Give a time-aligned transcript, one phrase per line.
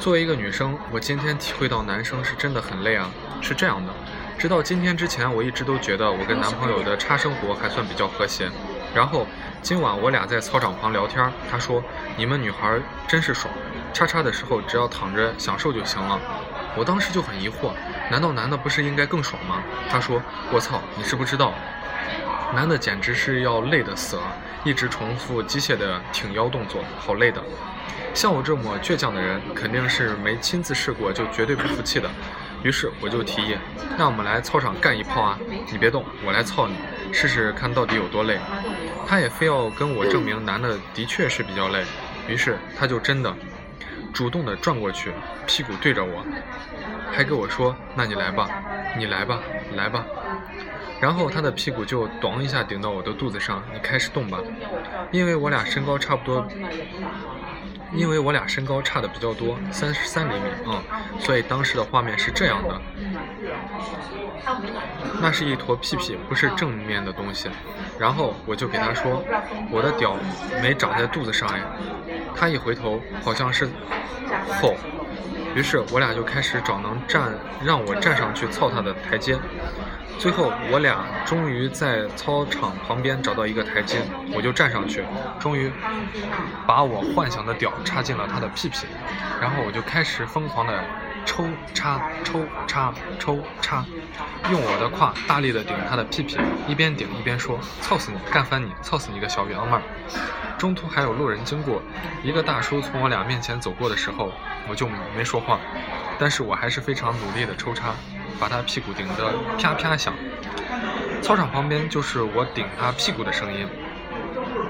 [0.00, 3.10] 作为一个女生，我今天体会到男生是真的很累啊。
[3.40, 3.92] 是这样的，
[4.38, 8.50] 直到今天之前，我一直都觉得我跟男朋友的差生活还算比较和谐。
[8.94, 9.26] 然后
[9.60, 11.82] 今晚我俩在操场旁聊天，他说
[12.16, 12.78] ：“你们女孩
[13.08, 13.52] 真是爽，
[13.92, 16.20] 叉叉的时候只要躺着享受就行了。”
[16.76, 17.72] 我当时就很疑惑，
[18.10, 19.62] 难道男的不是应该更爽吗？
[19.90, 20.20] 他说
[20.52, 21.54] ：“我操，你是不知道，
[22.52, 24.22] 男的简直是要累得死了，
[24.64, 27.42] 一直重复机械的挺腰动作，好累的。”
[28.12, 32.08] 像我这么倔强的人，肯定是没亲自试过就绝对不服气的。
[32.62, 33.56] 于是我就提议，
[33.98, 35.38] 那我们来操场干一炮啊！
[35.70, 36.76] 你别动，我来操你，
[37.12, 38.38] 试试看到底有多累。
[39.06, 41.84] 他也非要跟我证明男的的确是比较累，
[42.28, 43.34] 于是他就真的
[44.14, 45.12] 主动的转过去，
[45.44, 46.24] 屁股对着我，
[47.12, 48.48] 还跟我说：“那你来吧，
[48.96, 49.40] 你来吧，
[49.74, 50.06] 来吧。”
[51.04, 54.38] 然后他的屁股就“咚”一下顶到我的肚子上，你开始动吧。
[55.10, 56.48] 因为我俩身高差不多。
[57.92, 60.82] 因为我俩身高差的比较多，三十三厘米啊，
[61.18, 62.80] 所以当时的画面是这样的。
[65.20, 67.50] 那是一坨屁屁，不是正面的东西。
[67.98, 69.22] 然后我就给他说，
[69.70, 70.16] 我的屌
[70.62, 71.60] 没长在肚子上哎。
[72.34, 73.68] 他一回头，好像是
[74.58, 74.74] 后。
[75.54, 77.30] 于是我俩就开始找能站
[77.62, 79.36] 让我站上去操他的台阶。
[80.18, 83.98] 最后，我俩终于在操场旁边找到一个台阶，
[84.34, 85.04] 我就站上去，
[85.38, 85.70] 终于
[86.66, 88.86] 把我幻想的屌插进了他的屁屁，
[89.40, 90.82] 然后我就开始疯狂的
[91.26, 93.84] 抽插抽插抽插，
[94.50, 99.82] 用我的胯大力的顶他的屁屁，一边顶一边说：“操死你，干翻你，操死你个小娘们儿！”
[100.56, 101.82] 中途还有路人经过，
[102.22, 104.32] 一个大叔从我俩面前走过的时候，
[104.68, 105.58] 我就没说话，
[106.18, 107.94] 但是我还是非常努力的抽插。
[108.38, 110.14] 把他屁股顶得啪啪响，
[111.22, 113.66] 操场旁边就是我顶他屁股的声音，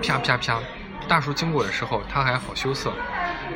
[0.02, 0.60] 啪啪啪。
[1.06, 2.90] 大叔经过的时候，他还好羞涩，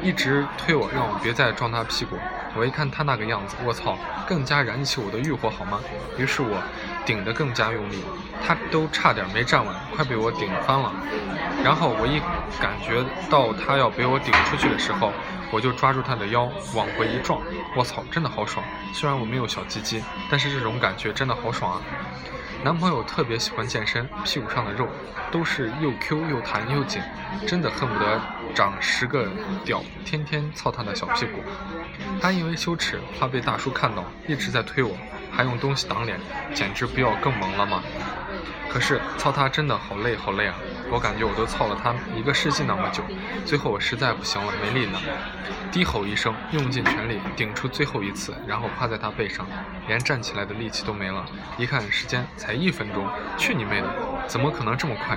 [0.03, 2.19] 一直推我，让我别再撞他屁股。
[2.59, 5.79] 我一看他那个样子，我操，更加燃起我的欲火，好吗？
[6.17, 6.61] 于是我
[7.07, 8.03] 顶得更加用力，
[8.45, 10.93] 他都差点没站稳，快被我顶翻了。
[11.63, 12.19] 然后我一
[12.61, 15.13] 感觉到他要被我顶出去的时候，
[15.53, 17.41] 我就抓住他的腰往回一撞，
[17.77, 18.65] 我操，真的好爽！
[18.93, 21.81] 虽然我没有小鸡鸡，但是这种感觉真的好爽啊！
[22.65, 24.89] 男朋友特别喜欢健身，屁股上的肉
[25.31, 27.01] 都是又 Q 又弹又紧，
[27.47, 28.21] 真的恨不得
[28.53, 29.29] 长十个
[29.65, 31.41] 屌，天天操他的小屁股。
[32.21, 34.97] 他因为羞耻，怕被大叔看到，一直在推我，
[35.31, 36.19] 还用东西挡脸，
[36.53, 37.83] 简直不要更萌了吗？
[38.69, 40.55] 可是操他真的好累好累啊，
[40.91, 43.03] 我感觉我都操了他一个世纪那么久，
[43.45, 45.01] 最后我实在不行了，没力了，
[45.73, 49.47] 低吼一声，用尽全力顶出最后一次，然后趴在他背上，
[49.87, 51.25] 连站起来的力气都没了，
[51.57, 53.89] 一看时间才一分钟，去你妹的，
[54.27, 55.17] 怎么可能这么快？